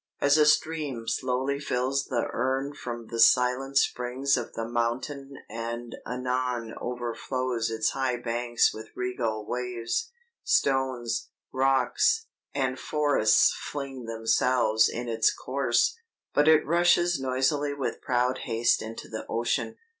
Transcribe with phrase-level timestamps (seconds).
[0.19, 5.95] "As a stream slowly fills the urn from the silent springs of the mountain and
[6.07, 10.11] anon overflows its high banks with regal waves,
[10.43, 15.95] stones, rocks, and forests fling themselves in its course,
[16.33, 19.77] but it rushes noisily with proud haste into the ocean.